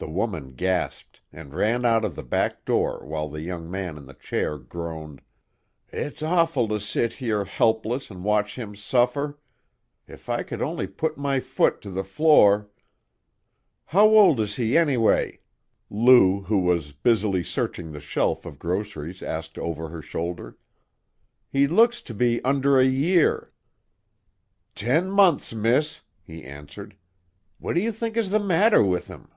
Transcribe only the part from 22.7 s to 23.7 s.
a year."